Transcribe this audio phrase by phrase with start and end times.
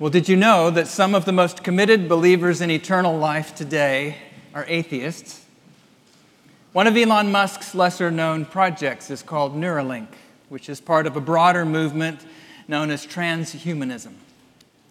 [0.00, 4.16] Well, did you know that some of the most committed believers in eternal life today
[4.52, 5.44] are atheists?
[6.72, 10.08] One of Elon Musk's lesser known projects is called Neuralink,
[10.48, 12.26] which is part of a broader movement
[12.66, 14.14] known as transhumanism.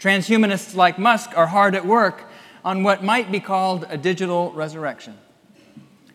[0.00, 2.24] Transhumanists like Musk are hard at work
[2.64, 5.18] on what might be called a digital resurrection.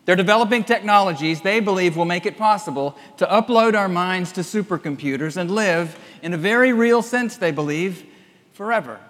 [0.06, 5.36] They're developing technologies they believe will make it possible to upload our minds to supercomputers
[5.36, 8.06] and live, in a very real sense, they believe,
[8.52, 9.00] forever.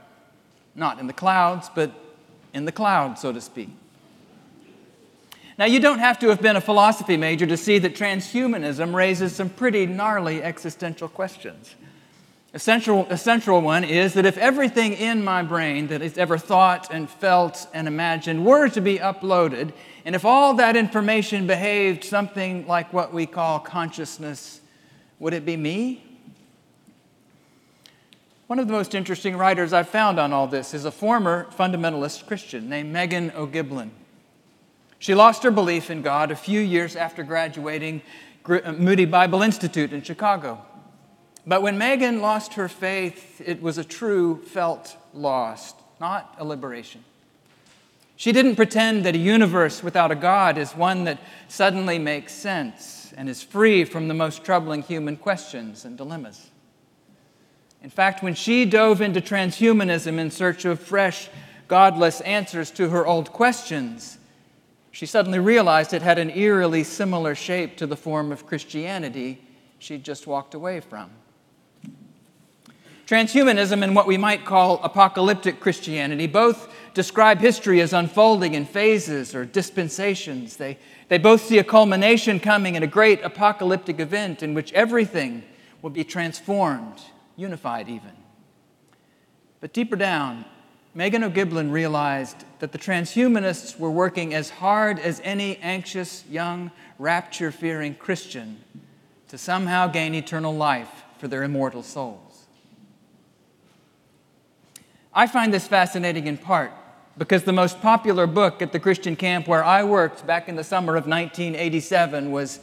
[0.74, 1.90] Not in the clouds, but
[2.54, 3.68] in the cloud, so to speak.
[5.58, 9.36] Now, you don't have to have been a philosophy major to see that transhumanism raises
[9.36, 11.74] some pretty gnarly existential questions.
[12.54, 16.36] A central, a central one is that if everything in my brain that is ever
[16.36, 19.72] thought and felt and imagined were to be uploaded,
[20.04, 24.60] and if all that information behaved something like what we call consciousness,
[25.18, 26.11] would it be me?
[28.52, 32.26] One of the most interesting writers I've found on all this is a former fundamentalist
[32.26, 33.88] Christian named Meghan O'Gieblyn.
[34.98, 38.02] She lost her belief in God a few years after graduating
[38.44, 40.60] uh, Moody Bible Institute in Chicago.
[41.46, 47.02] But when Meghan lost her faith, it was a true felt loss, not a liberation.
[48.16, 53.14] She didn't pretend that a universe without a God is one that suddenly makes sense
[53.16, 56.50] and is free from the most troubling human questions and dilemmas.
[57.82, 61.28] In fact, when she dove into transhumanism in search of fresh,
[61.66, 64.18] godless answers to her old questions,
[64.92, 69.42] she suddenly realized it had an eerily similar shape to the form of Christianity
[69.80, 71.10] she'd just walked away from.
[73.06, 79.34] Transhumanism and what we might call apocalyptic Christianity both describe history as unfolding in phases
[79.34, 80.56] or dispensations.
[80.56, 80.78] They,
[81.08, 85.42] they both see a culmination coming in a great apocalyptic event in which everything
[85.82, 87.02] will be transformed
[87.36, 88.12] unified even.
[89.60, 90.44] But deeper down,
[90.96, 97.50] Meghan O'Gieblyn realized that the transhumanists were working as hard as any anxious, young, rapture
[97.50, 98.62] fearing Christian
[99.28, 102.44] to somehow gain eternal life for their immortal souls.
[105.14, 106.72] I find this fascinating in part
[107.16, 110.64] because the most popular book at the Christian camp where I worked back in the
[110.64, 112.60] summer of 1987 was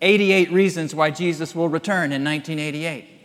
[0.00, 3.21] 88 Reasons Why Jesus Will Return in 1988.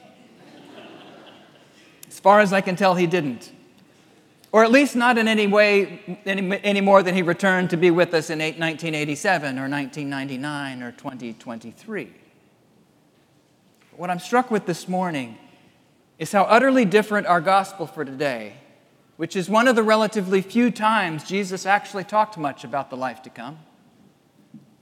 [2.17, 3.51] As far as I can tell, he didn't.
[4.51, 7.91] Or at least not in any way, any, any more than he returned to be
[7.91, 12.11] with us in 1987 or 1999 or 2023.
[13.97, 15.37] What I'm struck with this morning
[16.17, 18.53] is how utterly different our gospel for today,
[19.17, 23.21] which is one of the relatively few times Jesus actually talked much about the life
[23.21, 23.59] to come.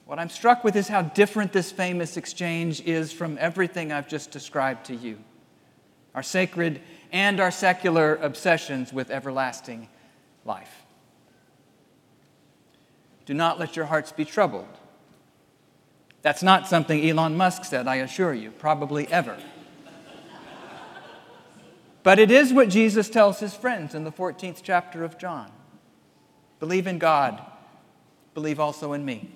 [0.06, 4.32] What I'm struck with is how different this famous exchange is from everything I've just
[4.32, 5.18] described to you.
[6.16, 6.82] Our sacred
[7.12, 9.90] and our secular obsessions with everlasting
[10.46, 10.84] life.
[13.26, 14.68] Do not let your hearts be troubled.
[16.22, 19.38] That's not something Elon Musk said, I assure you, probably ever.
[22.02, 25.52] but it is what Jesus tells his friends in the 14th chapter of John
[26.60, 27.42] believe in God,
[28.34, 29.30] believe also in me.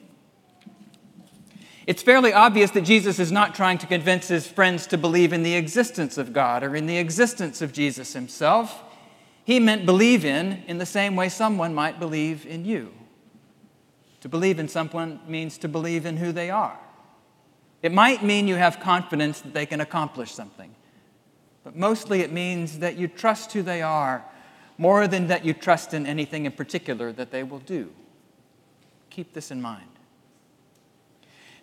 [1.90, 5.42] It's fairly obvious that Jesus is not trying to convince his friends to believe in
[5.42, 8.84] the existence of God or in the existence of Jesus himself.
[9.44, 12.94] He meant believe in in the same way someone might believe in you.
[14.22, 16.80] To believe in someone means to believe in who they are.
[17.82, 20.76] It might mean you have confidence that they can accomplish something,
[21.64, 24.24] but mostly it means that you trust who they are
[24.78, 27.90] more than that you trust in anything in particular that they will do.
[29.10, 29.90] Keep this in mind.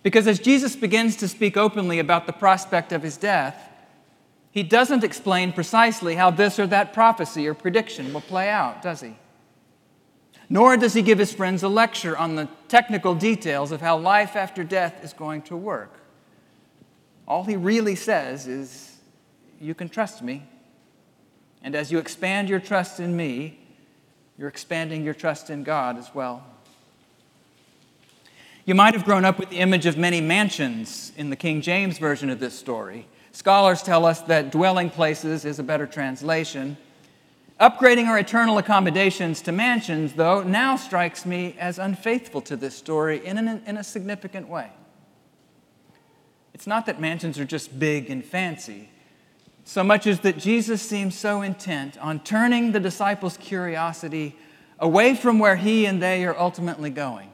[0.07, 3.69] Because as Jesus begins to speak openly about the prospect of his death,
[4.53, 9.01] he doesn't explain precisely how this or that prophecy or prediction will play out, does
[9.01, 9.17] he?
[10.49, 14.37] Nor does he give his friends a lecture on the technical details of how life
[14.37, 15.99] after death is going to work.
[17.27, 19.01] All he really says is,
[19.61, 20.45] You can trust me.
[21.65, 23.59] And as you expand your trust in me,
[24.39, 26.47] you're expanding your trust in God as well.
[28.67, 31.99] You might have grown up with the image of many mansions in the King James
[31.99, 33.07] version of this story.
[33.31, 36.77] Scholars tell us that dwelling places is a better translation.
[37.61, 43.25] Upgrading our eternal accommodations to mansions, though, now strikes me as unfaithful to this story
[43.25, 44.69] in, an, in a significant way.
[46.53, 48.91] It's not that mansions are just big and fancy,
[49.63, 54.35] so much as that Jesus seems so intent on turning the disciples' curiosity
[54.81, 57.31] away from where he and they are ultimately going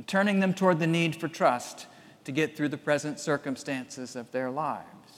[0.00, 1.86] and turning them toward the need for trust
[2.24, 5.10] to get through the present circumstances of their lives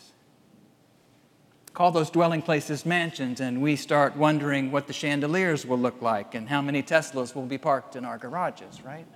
[1.75, 6.34] call those dwelling places mansions, and we start wondering what the chandeliers will look like
[6.34, 9.06] and how many Teslas will be parked in our garages, right?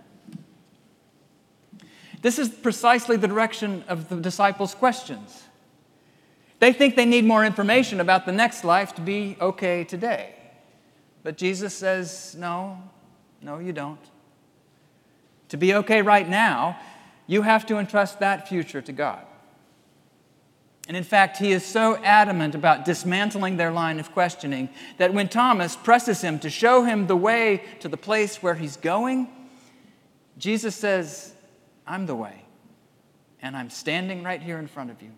[2.22, 5.44] This is precisely the direction of the disciples' questions.
[6.58, 10.34] They think they need more information about the next life to be okay today.
[11.22, 12.82] But Jesus says, no,
[13.42, 14.00] no, you don't.
[15.50, 16.78] To be okay right now,
[17.26, 19.24] you have to entrust that future to God.
[20.88, 25.28] And in fact, he is so adamant about dismantling their line of questioning that when
[25.28, 29.28] Thomas presses him to show him the way to the place where he's going,
[30.38, 31.32] Jesus says,
[31.86, 32.44] I'm the way,
[33.42, 35.10] and I'm standing right here in front of you.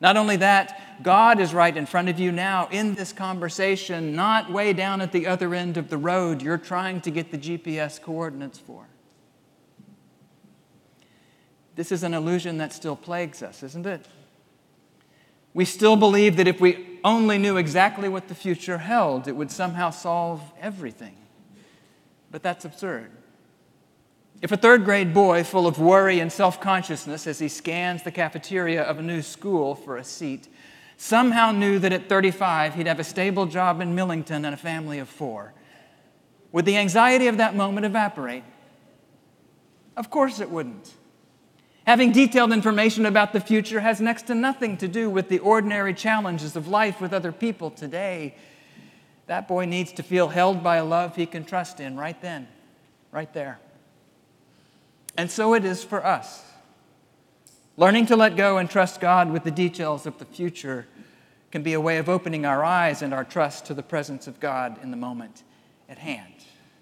[0.00, 4.50] Not only that, God is right in front of you now in this conversation, not
[4.50, 8.00] way down at the other end of the road you're trying to get the GPS
[8.00, 8.86] coordinates for.
[11.74, 14.06] This is an illusion that still plagues us, isn't it?
[15.54, 19.50] We still believe that if we only knew exactly what the future held, it would
[19.50, 21.16] somehow solve everything.
[22.30, 23.10] But that's absurd.
[24.40, 28.12] If a third grade boy, full of worry and self consciousness as he scans the
[28.12, 30.48] cafeteria of a new school for a seat,
[30.96, 35.00] somehow knew that at 35 he'd have a stable job in Millington and a family
[35.00, 35.54] of four,
[36.52, 38.44] would the anxiety of that moment evaporate?
[39.96, 40.94] Of course it wouldn't.
[41.84, 45.94] Having detailed information about the future has next to nothing to do with the ordinary
[45.94, 48.36] challenges of life with other people today.
[49.26, 52.46] That boy needs to feel held by a love he can trust in right then,
[53.10, 53.58] right there.
[55.18, 56.44] And so it is for us.
[57.76, 60.86] Learning to let go and trust God with the details of the future
[61.50, 64.38] can be a way of opening our eyes and our trust to the presence of
[64.38, 65.42] God in the moment
[65.88, 66.34] at hand.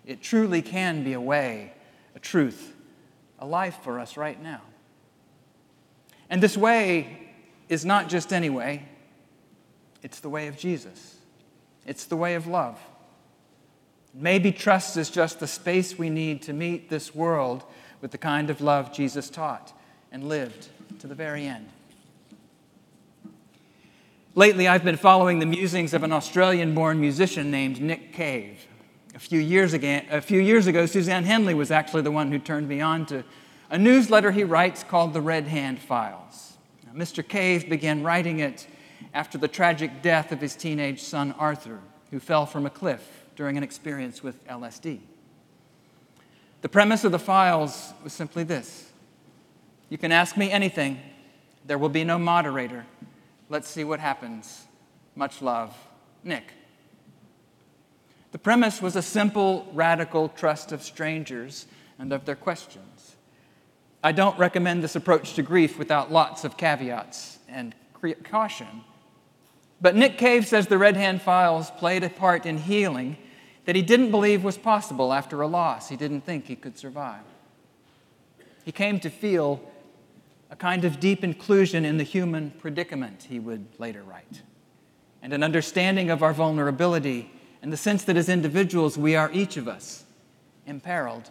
[0.05, 1.73] It truly can be a way,
[2.15, 2.75] a truth,
[3.39, 4.61] a life for us right now.
[6.29, 7.31] And this way
[7.71, 8.87] is not just any way,
[10.03, 11.17] it's the way of Jesus,
[11.87, 12.79] it's the way of love.
[14.13, 17.65] Maybe trust is just the space we need to meet this world
[18.01, 19.73] with the kind of love Jesus taught
[20.13, 20.69] and lived
[21.01, 21.69] to the very end.
[24.35, 28.67] Lately, I've been following the musings of an Australian born musician named Nick Cave.
[29.15, 32.39] A few, years ago, a few years ago, Suzanne Henley was actually the one who
[32.39, 33.25] turned me on to
[33.71, 36.59] a newsletter he writes called The Red Hand Files.
[36.85, 37.27] Now, Mr.
[37.27, 38.67] Cave began writing it
[39.15, 43.57] after the tragic death of his teenage son Arthur, who fell from a cliff during
[43.57, 45.01] an experience with LSD.
[46.63, 48.91] The premise of the files was simply this
[49.89, 51.01] You can ask me anything,
[51.65, 52.87] there will be no moderator.
[53.49, 54.67] Let's see what happens.
[55.15, 55.75] Much love,
[56.25, 56.53] Nick.
[58.33, 61.67] The premise was a simple, radical trust of strangers
[61.99, 63.17] and of their questions.
[64.03, 67.75] I don't recommend this approach to grief without lots of caveats and
[68.25, 68.85] caution.
[69.81, 73.17] But Nick Cave says the Red Hand Files played a part in healing
[73.67, 77.23] that he didn't believe was possible after a loss he didn't think he could survive.
[78.65, 79.61] He came to feel
[80.51, 84.43] a kind of deep inclusion in the human predicament, he would later write,
[85.23, 87.31] and an understanding of our vulnerability
[87.63, 90.05] and the sense that as individuals we are each of us
[90.67, 91.31] imperiled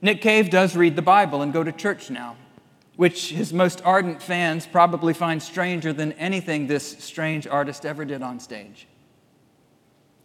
[0.00, 2.36] Nick Cave does read the Bible and go to church now,
[2.94, 8.22] which his most ardent fans probably find stranger than anything this strange artist ever did
[8.22, 8.86] on stage.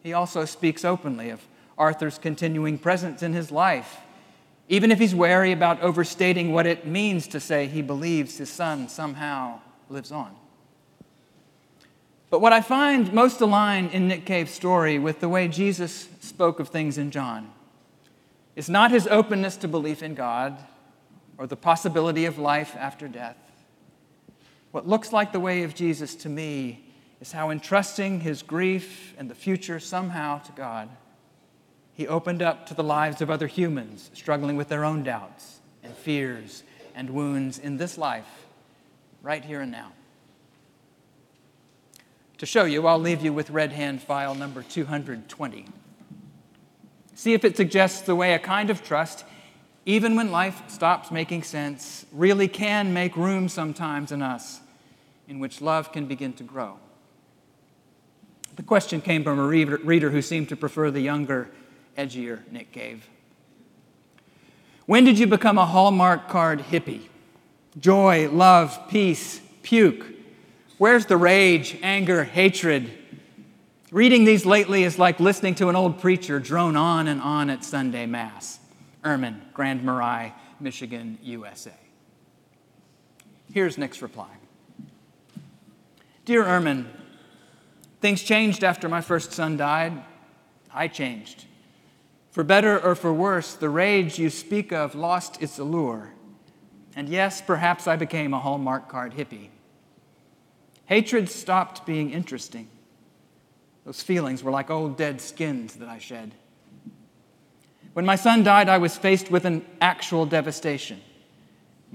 [0.04, 1.42] He also speaks openly of
[1.78, 3.98] Arthur's continuing presence in his life,
[4.68, 8.90] even if he's wary about overstating what it means to say he believes his son
[8.90, 10.36] somehow lives on.
[12.30, 16.60] But what I find most aligned in Nick Cave's story with the way Jesus spoke
[16.60, 17.52] of things in John
[18.56, 20.58] is not his openness to belief in God
[21.38, 23.38] or the possibility of life after death.
[24.72, 26.83] What looks like the way of Jesus to me
[27.24, 30.90] is how, entrusting his grief and the future somehow to God,
[31.94, 35.96] he opened up to the lives of other humans struggling with their own doubts and
[35.96, 36.64] fears
[36.94, 38.46] and wounds in this life,
[39.22, 39.94] right here and now.
[42.40, 45.66] To show you, I'll leave you with red hand file number 220.
[47.16, 49.24] See if it suggests the way a kind of trust,
[49.86, 54.60] even when life stops making sense, really can make room sometimes in us
[55.30, 56.80] in which love can begin to grow.
[58.56, 61.50] The question came from a reader who seemed to prefer the younger,
[61.98, 63.08] edgier Nick Cave.
[64.86, 67.08] When did you become a Hallmark card hippie?
[67.80, 70.06] Joy, love, peace, puke.
[70.78, 72.92] Where's the rage, anger, hatred?
[73.92, 77.64] Reading these lately is like listening to an old preacher drone on and on at
[77.64, 78.60] Sunday Mass.
[79.04, 81.74] Ermin, Grand Marais, Michigan, USA.
[83.52, 84.30] Here's Nick's reply
[86.26, 86.88] Dear Ermin,
[88.04, 89.94] things changed after my first son died.
[90.74, 91.46] I changed.
[92.32, 96.12] For better or for worse, the rage you speak of lost its allure.
[96.98, 99.48] And yes, perhaps I became a Hallmark card hippie.
[100.86, 102.68] Hatred stopped being interesting.
[103.86, 106.36] Those feelings were like old dead skins that I shed.
[107.94, 111.00] When my son died, I was faced with an actual devastation.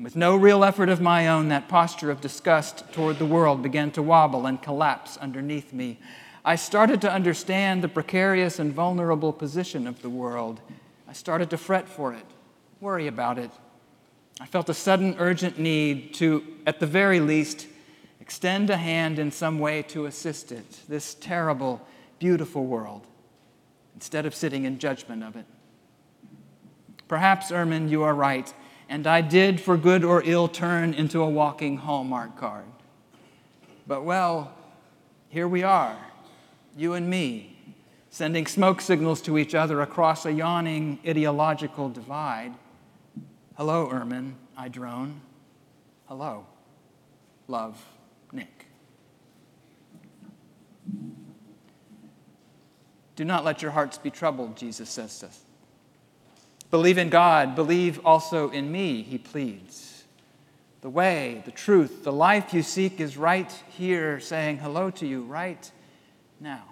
[0.00, 3.90] With no real effort of my own, that posture of disgust toward the world began
[3.92, 5.98] to wobble and collapse underneath me.
[6.44, 10.60] I started to understand the precarious and vulnerable position of the world.
[11.08, 12.24] I started to fret for it,
[12.80, 13.50] worry about it.
[14.40, 17.66] I felt a sudden urgent need to, at the very least,
[18.20, 21.84] extend a hand in some way to assist it, this terrible,
[22.20, 23.04] beautiful world,
[23.96, 25.46] instead of sitting in judgment of it.
[27.08, 28.54] Perhaps, Ermin, you are right,
[28.88, 32.64] and I did, for good or ill, turn into a walking Hallmark card.
[33.86, 34.52] But well,
[35.28, 35.96] here we are
[36.78, 37.56] you and me,
[38.08, 42.54] sending smoke signals to each other across a yawning ideological divide.
[43.56, 45.20] Hello, Ermin, I drone.
[46.06, 46.46] Hello.
[47.48, 47.84] Love,
[48.32, 48.66] Nick.
[53.16, 55.40] Do not let your hearts be troubled, Jesus says to us.
[56.70, 60.04] Believe in God, believe also in me, he pleads.
[60.80, 65.22] The way, the truth, the life you seek is right here, saying hello to you
[65.22, 65.70] right
[66.40, 66.64] now,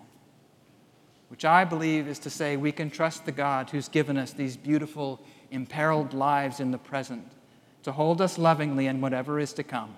[1.29, 4.57] which I believe is to say we can trust the God who's given us these
[4.57, 7.33] beautiful, imperiled lives in the present
[7.83, 9.97] to hold us lovingly in whatever is to come,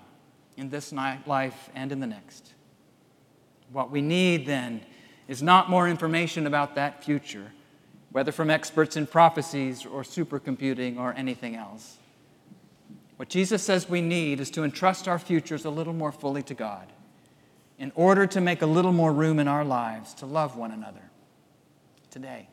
[0.57, 2.53] in this life and in the next.
[3.71, 4.81] What we need then
[5.27, 7.51] is not more information about that future,
[8.11, 11.97] whether from experts in prophecies or supercomputing or anything else.
[13.17, 16.53] What Jesus says we need is to entrust our futures a little more fully to
[16.53, 16.87] God
[17.77, 21.01] in order to make a little more room in our lives to love one another
[22.11, 22.47] today.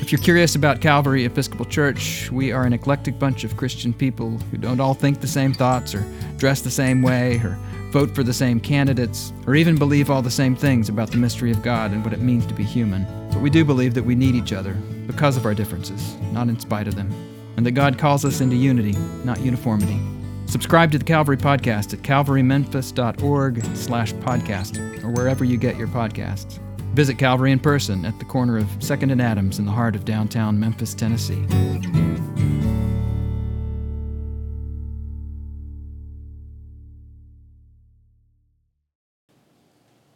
[0.00, 4.30] If you're curious about Calvary Episcopal Church, we are an eclectic bunch of Christian people
[4.50, 6.04] who don't all think the same thoughts or
[6.36, 7.58] dress the same way or
[7.90, 11.50] vote for the same candidates or even believe all the same things about the mystery
[11.50, 13.23] of God and what it means to be human.
[13.34, 14.72] But we do believe that we need each other
[15.06, 17.12] because of our differences, not in spite of them,
[17.58, 18.92] and that God calls us into unity,
[19.24, 20.00] not uniformity.
[20.46, 26.58] Subscribe to the Calvary Podcast at calvarymemphis.org slash podcast or wherever you get your podcasts.
[26.94, 30.04] Visit Calvary in person at the corner of 2nd and Adams in the heart of
[30.04, 31.44] downtown Memphis, Tennessee.